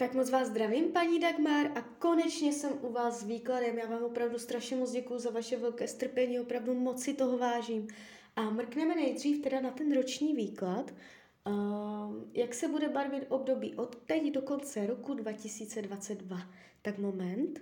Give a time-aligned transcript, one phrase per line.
[0.00, 3.78] Tak moc vás zdravím, paní Dagmar, a konečně jsem u vás s výkladem.
[3.78, 7.88] Já vám opravdu strašně moc děkuji za vaše velké strpení, opravdu moc si toho vážím.
[8.36, 10.90] A mrkneme nejdřív teda na ten roční výklad,
[11.46, 11.54] uh,
[12.32, 16.38] jak se bude barvit období od teď do konce roku 2022.
[16.82, 17.60] Tak moment.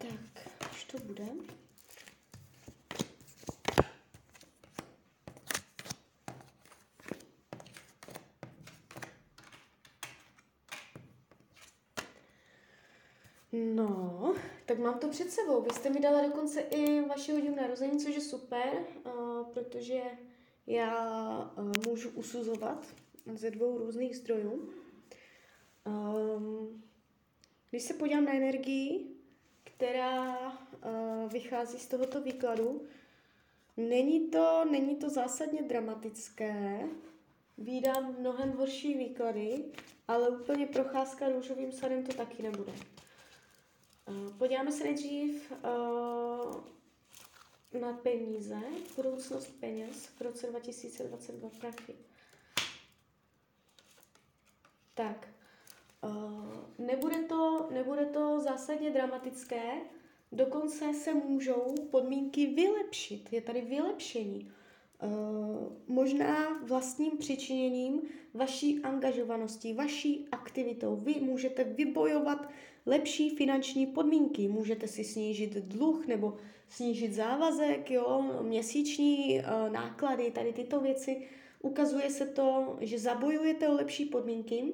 [0.00, 1.24] Tak, už to bude.
[13.52, 14.34] No,
[14.66, 15.62] tak mám to před sebou.
[15.62, 20.02] Vy jste mi dala dokonce i vaši hodinu narození, což je super, uh, protože
[20.66, 22.86] já uh, můžu usuzovat
[23.34, 24.72] ze dvou různých zdrojů.
[25.86, 26.82] Um,
[27.70, 29.19] když se podívám na energii,
[29.80, 32.86] která uh, vychází z tohoto výkladu,
[33.76, 36.88] není to, není to zásadně dramatické,
[37.58, 39.64] Vídám mnohem horší výklady,
[40.08, 42.72] ale úplně procházka růžovým sadem to taky nebude.
[44.08, 46.64] Uh, podíváme se nejdřív uh,
[47.80, 48.58] na peníze,
[48.96, 51.94] budoucnost peněz v roce 2022 prachy.
[54.94, 55.28] Tak,
[56.04, 59.72] uh, nebude, to, nebude to zásadně dramatické,
[60.32, 63.32] dokonce se můžou podmínky vylepšit.
[63.32, 64.52] Je tady vylepšení.
[65.02, 68.02] Uh, možná vlastním přičiněním
[68.34, 70.96] vaší angažovanosti, vaší aktivitou.
[70.96, 72.48] Vy můžete vybojovat
[72.86, 74.48] lepší finanční podmínky.
[74.48, 76.36] Můžete si snížit dluh nebo
[76.68, 81.28] snížit závazek, jo, měsíční uh, náklady, tady tyto věci.
[81.62, 84.72] Ukazuje se to, že zabojujete o lepší podmínky,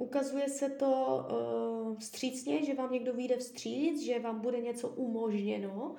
[0.00, 5.94] ukazuje se to uh, vstřícně, že vám někdo vyjde vstříc, že vám bude něco umožněno.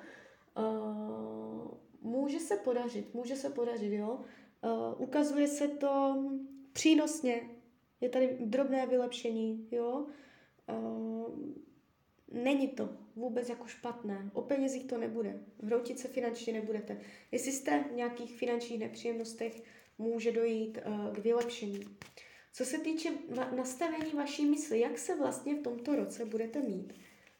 [0.58, 1.68] Uh,
[2.00, 4.20] může se podařit, může se podařit, jo.
[4.64, 6.22] Uh, ukazuje se to
[6.72, 7.50] přínosně,
[8.00, 10.06] je tady drobné vylepšení, jo.
[10.68, 11.30] Uh,
[12.32, 14.30] není to vůbec jako špatné.
[14.32, 15.40] O penězích to nebude.
[15.62, 17.00] Hroutit se finančně nebudete.
[17.32, 19.62] Jestli jste v nějakých finančních nepříjemnostech,
[19.98, 21.80] může dojít uh, k vylepšení.
[22.52, 23.10] Co se týče
[23.56, 26.92] nastavení vaší mysli, jak se vlastně v tomto roce budete mít?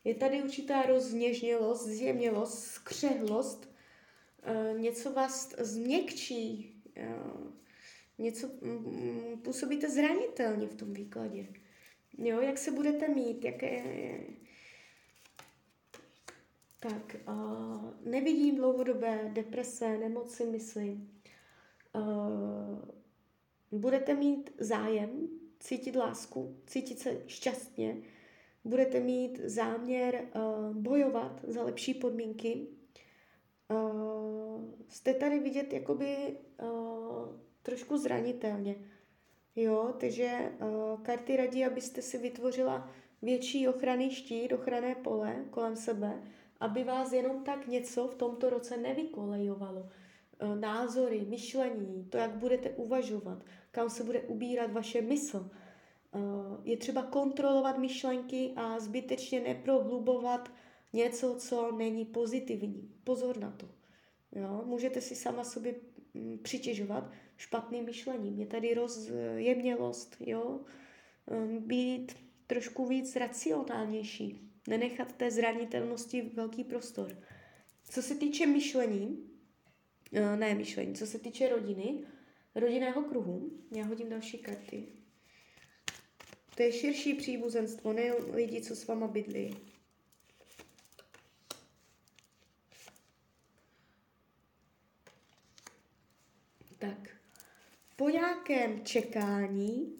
[0.05, 3.75] Je tady určitá rozněžnělost, zjemnělost, skřehlost,
[4.75, 7.53] uh, něco vás změkčí, uh,
[8.19, 11.47] něco um, působíte zranitelně v tom výkladě.
[12.19, 13.84] Jo, jak se budete mít, jaké...
[16.81, 20.99] Tak, uh, nevidím dlouhodobé deprese, nemoci mysli.
[23.72, 25.28] Budete mít zájem,
[25.60, 28.03] cítit lásku, cítit se šťastně,
[28.65, 32.66] budete mít záměr uh, bojovat za lepší podmínky.
[33.71, 36.69] Uh, jste tady vidět jakoby uh,
[37.62, 38.77] trošku zranitelně.
[39.56, 42.91] Jo, takže uh, karty radí, abyste si vytvořila
[43.22, 46.22] větší ochranný štít, ochranné pole kolem sebe,
[46.61, 49.88] aby vás jenom tak něco v tomto roce nevykolejovalo.
[50.42, 55.50] Uh, názory, myšlení, to, jak budete uvažovat, kam se bude ubírat vaše mysl.
[56.14, 56.20] Uh,
[56.64, 60.52] je třeba kontrolovat myšlenky a zbytečně neprohlubovat
[60.92, 62.91] něco, co není pozitivní.
[63.04, 63.69] Pozor na to.
[64.32, 64.62] Jo?
[64.66, 65.75] Můžete si sama sobě
[66.14, 68.41] mm, přitěžovat špatným myšlením.
[68.41, 70.60] Je tady rozjemnělost, jo?
[71.58, 72.12] být
[72.47, 77.19] trošku víc racionálnější, nenechat té zranitelnosti velký prostor.
[77.84, 79.31] Co se týče myšlení,
[80.12, 82.05] ne myšlení, co se týče rodiny,
[82.55, 84.87] rodinného kruhu, já hodím další karty.
[86.56, 89.56] To je širší příbuzenstvo, ne lidi, co s váma bydlí.
[96.79, 97.08] Tak,
[97.97, 99.97] po nějakém čekání,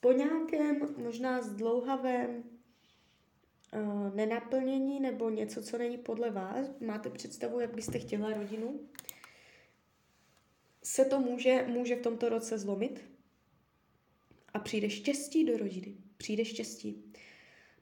[0.00, 2.42] po nějakém možná zdlouhavém
[3.72, 8.80] uh, nenaplnění nebo něco, co není podle vás, máte představu, jak byste chtěla rodinu,
[10.88, 13.04] se to může, může v tomto roce zlomit
[14.54, 15.94] a přijde štěstí do rodiny.
[16.16, 17.12] Přijde štěstí.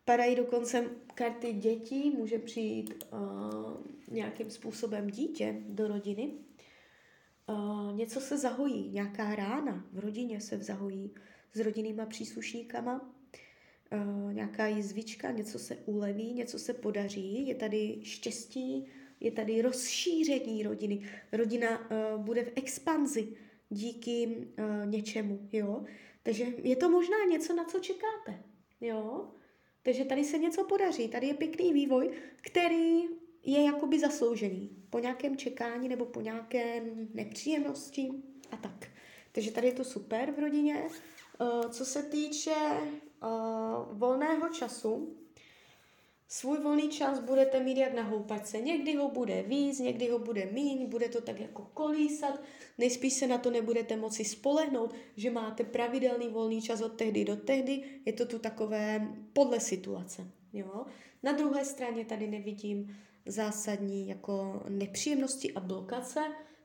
[0.05, 3.19] Padají dokonce karty dětí, může přijít uh,
[4.11, 6.32] nějakým způsobem dítě do rodiny.
[7.49, 11.14] Uh, něco se zahojí, nějaká rána v rodině se zahojí
[11.53, 13.14] s rodinnýma příslušníkama.
[13.93, 18.87] uh, nějaká jizvička, něco se uleví, něco se podaří, je tady štěstí,
[19.20, 21.08] je tady rozšíření rodiny.
[21.32, 23.28] Rodina uh, bude v expanzi
[23.68, 25.84] díky uh, něčemu, jo.
[26.22, 28.42] Takže je to možná něco, na co čekáte,
[28.80, 29.30] jo.
[29.82, 32.10] Takže tady se něco podaří, tady je pěkný vývoj,
[32.42, 33.02] který
[33.42, 36.82] je jakoby zasloužený po nějakém čekání nebo po nějaké
[37.14, 38.08] nepříjemnosti
[38.50, 38.88] a tak.
[39.32, 40.82] Takže tady je to super v rodině.
[41.40, 42.54] Uh, co se týče
[43.22, 45.16] uh, volného času,
[46.28, 48.61] svůj volný čas budete mít jak na houpačce.
[48.61, 52.40] Někdy ho bude víc, někdy ho bude míň, bude to tak jako kolísat.
[52.78, 57.37] Nejspíš se na to nebudete moci spolehnout, že máte pravidelný volný čas od tehdy do
[57.37, 57.82] tehdy.
[58.05, 60.31] Je to tu takové podle situace.
[60.52, 60.87] Jo?
[61.23, 62.96] Na druhé straně tady nevidím
[63.26, 66.20] zásadní jako nepříjemnosti a blokace.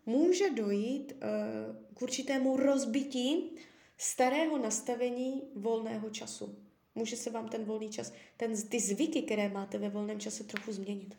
[0.05, 3.55] Může dojít uh, k určitému rozbití
[3.97, 6.55] starého nastavení volného času.
[6.95, 10.71] Může se vám ten volný čas, ten, ty zvyky, které máte ve volném čase, trochu
[10.71, 11.17] změnit.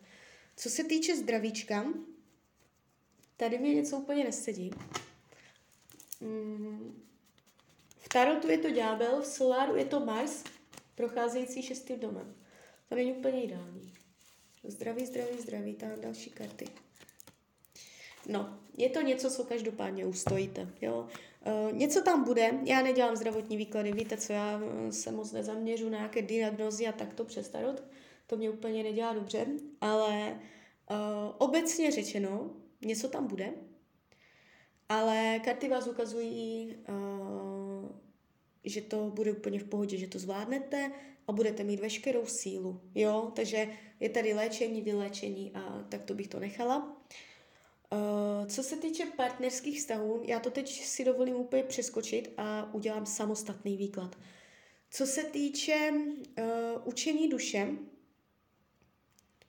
[0.56, 1.86] Co se týče zdravíčka,
[3.36, 4.70] tady mi něco úplně nesedí.
[6.20, 7.02] Mm,
[7.98, 10.44] v Tarotu je to ďábel, v Soláru je to Mars,
[10.94, 12.34] procházející šestým domem.
[12.88, 13.92] To není úplně ideální.
[14.64, 16.68] Zdraví, zdraví, zdraví, tam další karty.
[18.28, 21.08] No, je to něco, co každopádně ustojíte, jo.
[21.46, 25.88] Uh, něco tam bude, já nedělám zdravotní výklady, víte co, já eh, se moc nezaměřu
[25.88, 27.82] na nějaké diagnozy a takto přes tarot,
[28.26, 29.46] to mě úplně nedělá dobře,
[29.80, 30.40] ale
[30.90, 30.96] uh,
[31.38, 32.50] obecně řečeno,
[32.84, 33.52] něco tam bude,
[34.88, 37.90] ale karty vás ukazují, uh,
[38.64, 40.92] že to bude úplně v pohodě, že to zvládnete
[41.28, 43.68] a budete mít veškerou sílu, jo, takže
[44.00, 47.01] je tady léčení, vyléčení a tak to bych to nechala.
[47.92, 53.06] Uh, co se týče partnerských vztahů, já to teď si dovolím úplně přeskočit a udělám
[53.06, 54.16] samostatný výklad.
[54.90, 56.44] Co se týče uh,
[56.84, 57.68] učení duše,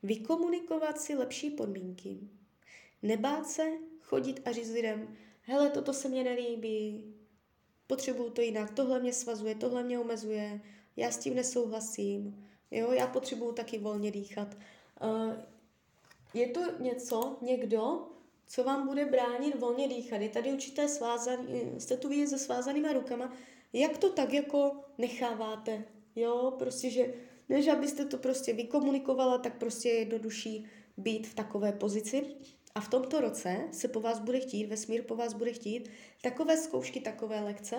[0.04, 2.20] vykomunikovat si lepší podmínky,
[3.02, 3.64] nebát se
[4.02, 7.14] chodit a říct lidem, hele, toto se mně nelíbí,
[7.88, 10.62] potřebuju to jinak, tohle mě svazuje, tohle mě omezuje,
[10.96, 14.58] já s tím nesouhlasím, jo, já potřebuju taky volně dýchat.
[15.04, 15.34] Uh,
[16.34, 18.08] je to něco, někdo,
[18.54, 20.22] co vám bude bránit volně dýchat.
[20.22, 23.34] Je tady určité svázání, jste tu vidět se svázanýma rukama,
[23.74, 25.86] jak to tak jako necháváte,
[26.16, 27.14] jo, prostě, že
[27.50, 30.66] než abyste to prostě vykomunikovala, tak prostě je jednodušší
[30.98, 32.26] být v takové pozici.
[32.76, 35.90] A v tomto roce se po vás bude chtít, vesmír po vás bude chtít,
[36.22, 37.76] takové zkoušky, takové lekce,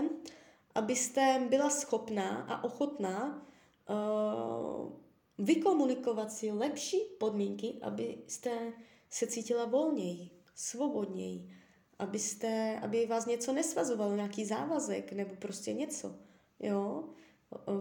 [0.74, 3.46] abyste byla schopná a ochotná
[3.88, 4.92] uh,
[5.38, 8.72] vykomunikovat si lepší podmínky, abyste
[9.10, 11.50] se cítila volněji svobodněji,
[11.98, 16.14] abyste, aby vás něco nesvazovalo, nějaký závazek nebo prostě něco.
[16.60, 17.04] Jo?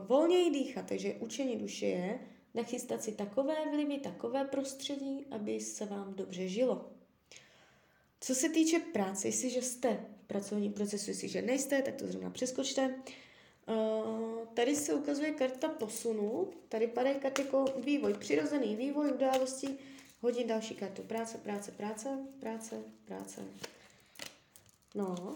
[0.08, 2.20] Volněji dýchat, takže učení duše je
[2.54, 6.92] nachystat si takové vlivy, takové prostředí, aby se vám dobře žilo.
[8.22, 12.96] Co se týče práce, jestliže jste v pracovním procesu, jestliže nejste, tak to zrovna přeskočte.
[13.68, 19.68] Uh, tady se ukazuje karta posunu, tady padají karty jako vývoj, přirozený vývoj události,
[20.24, 21.02] Hodím další kartu.
[21.02, 22.10] Práce, práce, práce,
[22.40, 23.42] práce, práce.
[24.96, 25.36] No.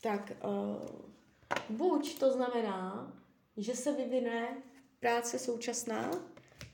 [0.00, 3.12] Tak, uh, buď to znamená,
[3.56, 4.62] že se vyvine
[5.00, 6.10] práce současná,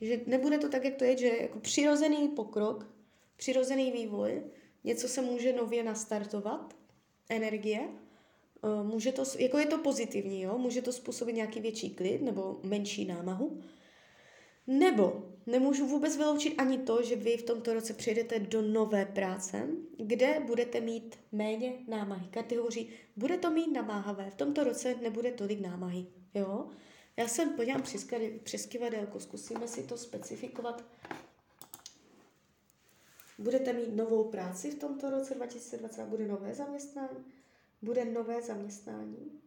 [0.00, 2.86] že nebude to tak, jak to je, že jako přirozený pokrok,
[3.36, 4.42] přirozený vývoj,
[4.84, 6.74] něco se může nově nastartovat,
[7.28, 7.88] energie,
[8.62, 10.58] uh, může to, jako je to pozitivní, jo?
[10.58, 13.62] může to způsobit nějaký větší klid nebo menší námahu,
[14.70, 19.68] nebo nemůžu vůbec vyloučit ani to, že vy v tomto roce přijdete do nové práce,
[19.96, 22.28] kde budete mít méně námahy.
[22.30, 26.06] Karty hovoří, bude to mít namáhavé, v tomto roce nebude tolik námahy.
[26.34, 26.68] Jo?
[27.16, 27.82] Já jsem podívám
[28.42, 30.84] přes, kivadelko, zkusíme si to specifikovat.
[33.38, 37.24] Budete mít novou práci v tomto roce 2020, bude nové zaměstnání?
[37.82, 39.40] Bude nové zaměstnání?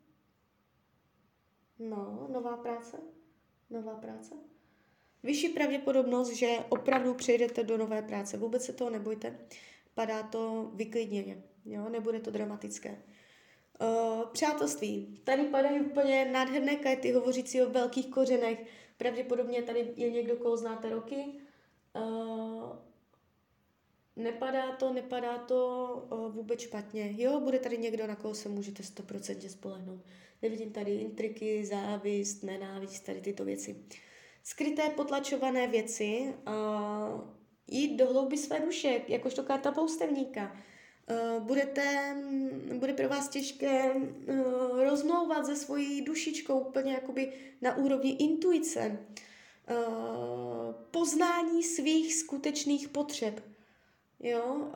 [1.79, 2.97] No, nová práce?
[3.69, 4.52] Nová práce?
[5.23, 8.37] Vyšší pravděpodobnost, že opravdu přejdete do nové práce.
[8.37, 9.39] Vůbec se toho nebojte.
[9.93, 11.89] Padá to vyklidněně, jo?
[11.89, 13.03] nebude to dramatické.
[13.81, 15.19] Uh, přátelství.
[15.23, 18.65] Tady padají úplně nádherné karty hovořící o velkých kořenech.
[18.97, 21.25] Pravděpodobně tady je někdo, koho znáte roky.
[21.95, 22.75] Uh,
[24.15, 27.13] nepadá to, nepadá to uh, vůbec špatně.
[27.17, 30.01] Jo, bude tady někdo, na koho se můžete 100% spolehnout.
[30.41, 33.73] Nevidím tady intriky, závist, nenávist, tady tyto věci.
[33.73, 33.97] Uh,
[34.43, 37.21] skryté, potlačované věci, uh,
[37.67, 40.55] jít do hlouby své duše, jakožto karta poustevníka.
[41.09, 42.15] Uh, budete,
[42.73, 48.99] bude pro vás těžké uh, rozmlouvat se svojí dušičkou úplně jakoby na úrovni intuice,
[49.69, 53.43] uh, poznání svých skutečných potřeb.
[54.19, 54.71] Jo,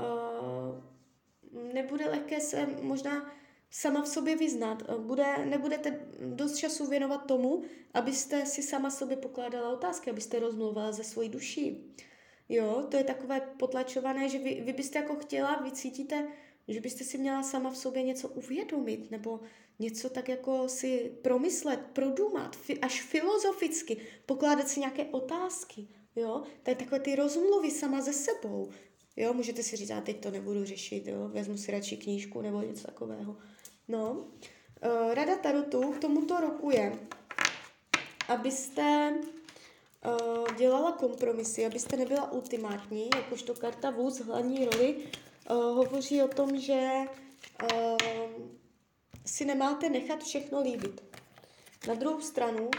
[1.73, 3.31] nebude lehké se možná
[3.71, 4.83] sama v sobě vyznat.
[4.97, 7.61] Bude, nebudete dost času věnovat tomu,
[7.93, 11.93] abyste si sama sobě pokládala otázky, abyste rozmluvala ze svojí duší.
[12.49, 16.27] Jo, to je takové potlačované, že vy, vy byste jako chtěla, vy cítíte,
[16.67, 19.39] že byste si měla sama v sobě něco uvědomit, nebo
[19.79, 26.69] něco tak jako si promyslet, produmat, fi, až filozoficky, pokládat si nějaké otázky, jo, to
[26.69, 28.69] je takové ty rozmluvy sama ze sebou,
[29.17, 32.61] jo, můžete si říct, já teď to nebudu řešit, jo, vezmu si radši knížku nebo
[32.61, 33.37] něco takového.
[33.87, 36.99] No, uh, rada Tarotu k tomuto roku je,
[38.27, 39.13] abyste
[40.05, 46.59] uh, dělala kompromisy, abyste nebyla ultimátní, jakožto karta vůz hlavní roli uh, hovoří o tom,
[46.59, 46.91] že
[49.25, 51.17] si nemáte nechat všechno líbit.
[51.87, 52.69] Na druhou stranu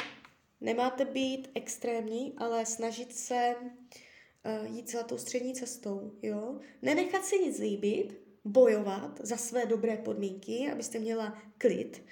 [0.60, 3.68] nemáte být extrémní, ale snažit se uh,
[4.64, 6.12] jít zlatou střední cestou.
[6.22, 6.58] Jo?
[6.82, 12.02] Nenechat si nic líbit, bojovat za své dobré podmínky, abyste měla klid,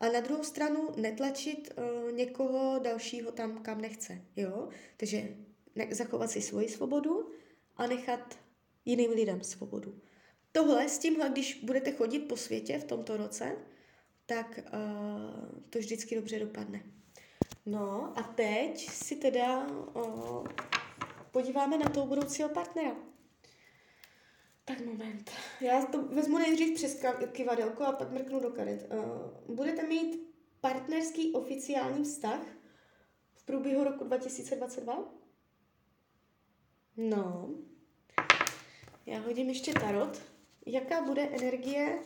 [0.00, 4.22] a na druhou stranu netlačit uh, někoho dalšího tam, kam nechce.
[4.36, 4.68] Jo?
[4.96, 5.28] Takže
[5.74, 7.30] ne- zachovat si svoji svobodu
[7.76, 8.38] a nechat
[8.84, 10.00] jiným lidem svobodu.
[10.52, 13.56] Tohle s tímhle, když budete chodit po světě v tomto roce,
[14.26, 16.82] tak uh, to vždycky dobře dopadne.
[17.66, 20.46] No a teď si teda uh,
[21.36, 22.96] podíváme na toho budoucího partnera.
[24.64, 25.30] Tak moment.
[25.60, 27.02] Já to vezmu nejdřív přes
[27.32, 28.92] kivadelko a pak mrknu do karet.
[28.92, 32.40] Uh, budete mít partnerský oficiální vztah
[33.34, 35.04] v průběhu roku 2022?
[36.96, 37.54] No.
[39.06, 40.22] Já hodím ještě tarot.
[40.66, 41.98] Jaká bude energie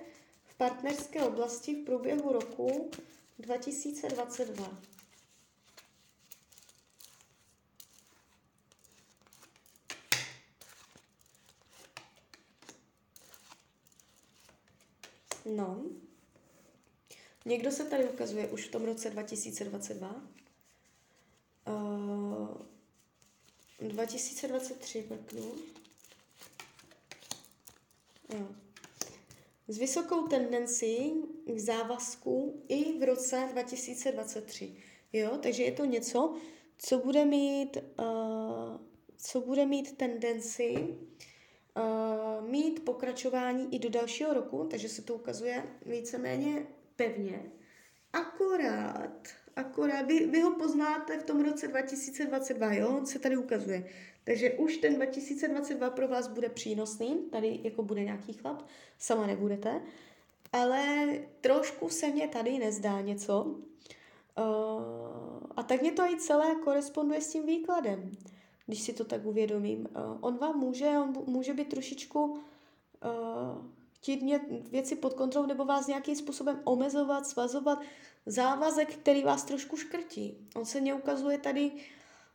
[0.44, 2.90] v partnerské oblasti v průběhu roku
[3.38, 4.78] 2022?
[15.56, 15.84] No.
[17.44, 20.22] Někdo se tady ukazuje už v tom roce 2022.
[21.68, 22.56] Uh,
[23.88, 25.52] 2023 mrknu.
[28.38, 28.48] Jo.
[29.68, 31.12] S vysokou tendencí
[31.46, 34.76] k závazku i v roce 2023.
[35.12, 36.36] Jo, takže je to něco,
[36.78, 38.80] co bude mít, uh,
[39.16, 40.98] co bude mít tendenci
[41.76, 47.42] uh, mít pokračování i do dalšího roku, takže se to ukazuje víceméně pevně.
[48.12, 53.84] Akorát, akorát, vy, vy ho poznáte v tom roce 2022, jo, on se tady ukazuje.
[54.24, 58.62] Takže už ten 2022 pro vás bude přínosný, tady jako bude nějaký chlap,
[58.98, 59.80] sama nebudete,
[60.52, 61.08] ale
[61.40, 63.42] trošku se mě tady nezdá něco.
[63.42, 63.64] Uh,
[65.56, 68.10] a tak mě to i celé koresponduje s tím výkladem
[68.70, 69.80] když si to tak uvědomím.
[69.80, 72.38] Uh, on vám může, on může být trošičku uh,
[73.92, 77.82] chtít mít věci pod kontrolou nebo vás nějakým způsobem omezovat, svazovat,
[78.26, 80.48] závazek, který vás trošku škrtí.
[80.56, 81.72] On se mě ukazuje tady,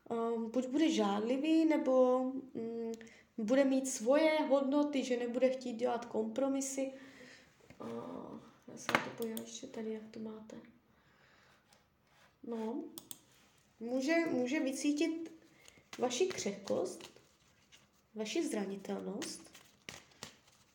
[0.10, 2.92] um, buď bude žádlivý, nebo um,
[3.38, 6.94] bude mít svoje hodnoty, že nebude chtít dělat kompromisy.
[7.82, 10.56] Uh, já se to podívám ještě tady, jak to máte.
[12.48, 12.84] No,
[13.80, 15.35] může, může vycítit
[15.98, 17.10] vaši křehkost,
[18.16, 19.42] vaši zranitelnost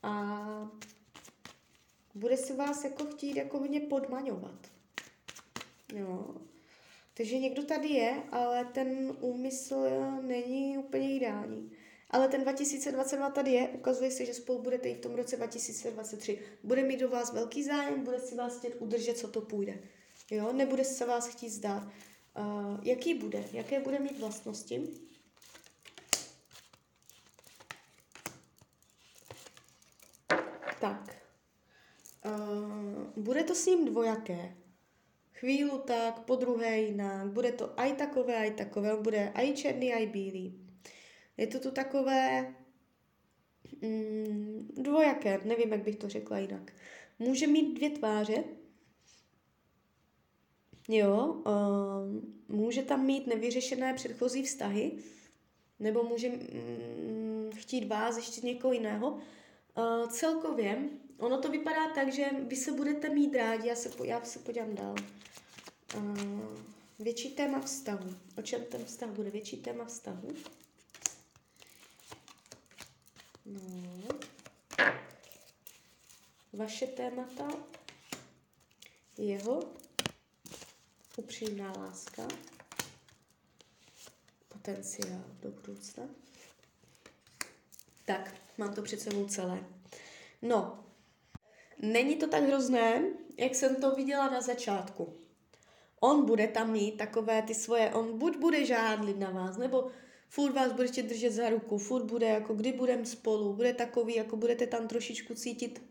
[0.02, 0.46] a
[2.14, 4.70] bude si vás jako chtít jako hodně podmaňovat.
[5.94, 6.34] Jo.
[7.14, 9.88] Takže někdo tady je, ale ten úmysl
[10.20, 11.72] není úplně ideální.
[12.10, 16.38] Ale ten 2022 tady je, ukazuje se, že spolu budete i v tom roce 2023.
[16.62, 19.78] Bude mít do vás velký zájem, bude si vás chtět udržet, co to půjde.
[20.30, 21.82] Jo, nebude se vás chtít zdát.
[22.38, 23.44] Uh, jaký bude?
[23.52, 24.88] Jaké bude mít vlastnosti?
[30.80, 31.16] Tak.
[32.24, 34.56] Uh, bude to s ním dvojaké.
[35.32, 37.26] Chvílu tak, po druhé jinak.
[37.26, 38.96] Bude to aj takové, aj takové.
[38.96, 40.60] Bude aj černý, aj bílý.
[41.36, 42.54] Je to tu takové
[43.82, 46.72] mm, dvojaké, nevím, jak bych to řekla jinak.
[47.18, 48.44] Může mít dvě tváře.
[50.88, 54.92] Jo, uh, může tam mít nevyřešené předchozí vztahy,
[55.78, 59.10] nebo může mm, chtít vás ještě někoho jiného.
[59.10, 60.88] Uh, celkově,
[61.20, 64.38] ono to vypadá tak, že vy se budete mít rádi, já se, po, já se
[64.38, 64.94] podívám dál.
[65.96, 66.58] Uh,
[66.98, 68.14] větší téma vztahu.
[68.38, 69.30] O čem ten vztah bude?
[69.30, 70.34] Větší téma vztahu.
[73.46, 74.08] No.
[76.52, 77.48] vaše témata,
[79.18, 79.62] jeho
[81.16, 82.28] upřímná láska,
[84.48, 86.04] potenciál do budoucna.
[88.04, 89.64] Tak, mám to před sebou celé.
[90.42, 90.84] No,
[91.82, 93.02] není to tak hrozné,
[93.36, 95.14] jak jsem to viděla na začátku.
[96.00, 99.90] On bude tam mít takové ty svoje, on buď bude žádlit na vás, nebo
[100.28, 104.36] furt vás budete držet za ruku, furt bude jako kdy budeme spolu, bude takový, jako
[104.36, 105.82] budete tam trošičku cítit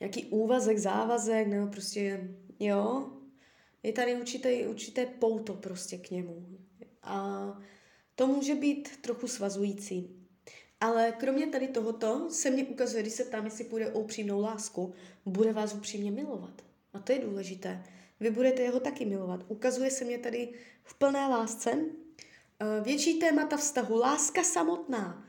[0.00, 3.12] nějaký úvazek, závazek, nebo prostě, jo,
[3.82, 6.46] je tady určité, určité pouto prostě k němu.
[7.02, 7.58] A
[8.14, 10.17] to může být trochu svazující.
[10.80, 14.94] Ale kromě tady tohoto se mně ukazuje, když se tam, jestli půjde o upřímnou lásku,
[15.26, 16.62] bude vás upřímně milovat.
[16.92, 17.84] A to je důležité.
[18.20, 19.44] Vy budete jeho taky milovat.
[19.48, 20.48] Ukazuje se mě tady
[20.84, 21.72] v plné lásce.
[22.60, 25.24] Eh, větší témata vztahu, láska samotná.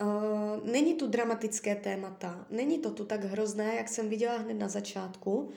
[0.00, 4.68] Eh, není tu dramatické témata, není to tu tak hrozné, jak jsem viděla hned na
[4.68, 5.50] začátku.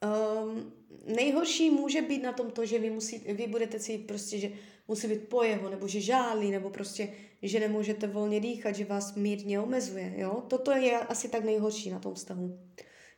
[0.00, 0.72] Um,
[1.06, 4.52] nejhorší může být na tom to, že vy, musí, vy budete cítit prostě, že
[4.88, 9.14] musí být po jeho, nebo že žálí, nebo prostě, že nemůžete volně dýchat, že vás
[9.14, 10.14] mírně omezuje.
[10.16, 10.42] Jo?
[10.48, 12.58] Toto je asi tak nejhorší na tom vztahu.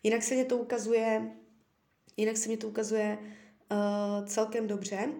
[0.03, 1.33] Jinak se mě to ukazuje,
[2.17, 5.13] jinak se mě to ukazuje uh, celkem dobře.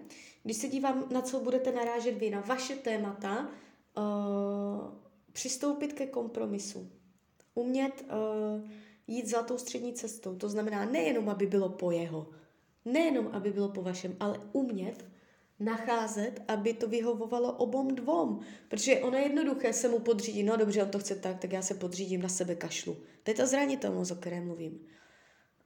[0.43, 3.49] Když se dívám, na co budete narážet vy, na vaše témata,
[3.97, 4.03] uh,
[5.31, 6.91] přistoupit ke kompromisu.
[7.53, 8.69] Umět uh,
[9.15, 10.35] jít zlatou střední cestou.
[10.35, 12.27] To znamená nejenom, aby bylo po jeho,
[12.85, 15.05] nejenom, aby bylo po vašem, ale umět
[15.59, 18.39] nacházet, aby to vyhovovalo obom dvom.
[18.69, 20.43] Protože ono je jednoduché se mu podřídit.
[20.43, 22.97] No dobře, on to chce tak, tak já se podřídím na sebe kašlu.
[23.23, 24.79] To je ta zranitelnost, o které mluvím.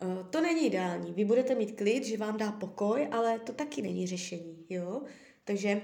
[0.02, 1.14] Uh, to není ideální.
[1.14, 4.66] Vy budete mít klid, že vám dá pokoj, ale to taky není řešení.
[4.70, 5.02] Jo?
[5.44, 5.82] Takže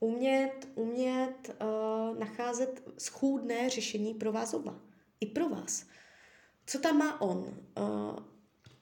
[0.00, 4.80] umět, umět uh, nacházet schůdné řešení pro vás oba.
[5.20, 5.86] I pro vás.
[6.66, 7.38] Co tam má on?
[7.38, 8.16] Uh,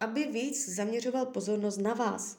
[0.00, 2.38] aby víc zaměřoval pozornost na vás.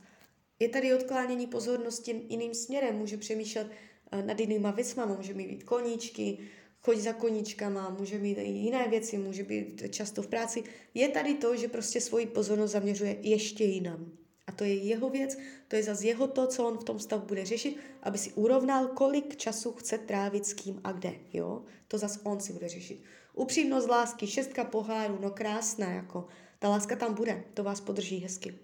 [0.60, 3.68] Je tady odklánění pozornosti jiným směrem, může přemýšlet
[4.14, 6.38] uh, nad jinýma věcma, může mít koníčky,
[6.82, 10.64] chodit za koníčkama, může mít i jiné věci, může být často v práci.
[10.94, 14.12] Je tady to, že prostě svoji pozornost zaměřuje ještě jinam.
[14.48, 15.38] A to je jeho věc,
[15.68, 18.88] to je zase jeho to, co on v tom stavu bude řešit, aby si urovnal,
[18.88, 21.14] kolik času chce trávit s kým a kde.
[21.34, 21.64] Jo?
[21.88, 23.04] To zase on si bude řešit.
[23.34, 26.28] Upřímnost lásky, šestka poháru, no krásná, jako.
[26.60, 28.60] Ta láska tam bude, to vás podrží hezky.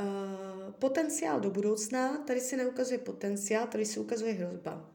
[0.00, 4.90] Uh, potenciál do budoucna, tady se neukazuje potenciál, tady se ukazuje hrozba.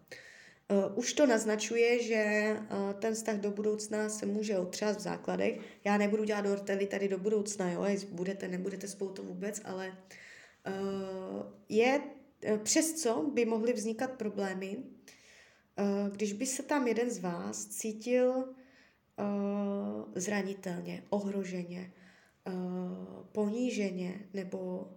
[0.71, 5.59] Uh, už to naznačuje, že uh, ten vztah do budoucna se může otřást v základech.
[5.83, 9.97] Já nebudu dělat ortely tady do budoucna, jo, jestli budete, nebudete spolu to vůbec, ale
[10.67, 12.01] uh, je
[12.63, 14.83] přes co by mohly vznikat problémy,
[16.11, 18.55] když by se tam jeden z vás cítil
[20.15, 21.93] zranitelně, ohroženě,
[22.47, 24.91] uh, poníženě nebo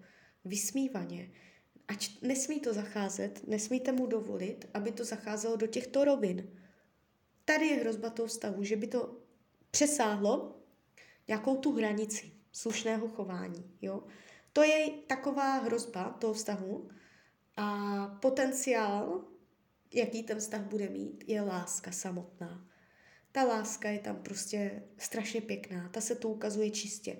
[0.44, 1.30] vysmívaně.
[1.88, 6.48] Ať nesmí to zacházet, nesmíte mu dovolit, aby to zacházelo do těchto rovin.
[7.44, 9.16] Tady je hrozba toho vztahu, že by to
[9.70, 10.62] přesáhlo
[11.28, 13.70] nějakou tu hranici slušného chování.
[13.82, 14.04] Jo?
[14.52, 16.90] To je taková hrozba toho vztahu
[17.56, 19.24] a potenciál,
[19.94, 22.68] jaký ten vztah bude mít, je láska samotná.
[23.38, 27.16] Ta láska je tam prostě strašně pěkná, ta se tu ukazuje čistě.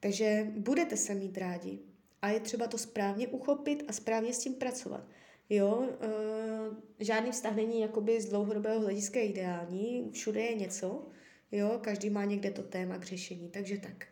[0.00, 1.78] Takže budete se mít rádi,
[2.22, 5.08] a je třeba to správně uchopit a správně s tím pracovat.
[5.50, 11.06] Jo, e, žádný vztah není jakoby z dlouhodobého hlediska ideální, všude je něco,
[11.52, 14.06] jo, každý má někde to téma k řešení, takže tak.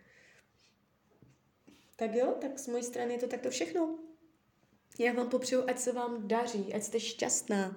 [1.96, 3.98] Tak jo, tak z mojej strany je to takto všechno.
[4.98, 7.76] Já vám popřeju, ať se vám daří, ať jste šťastná.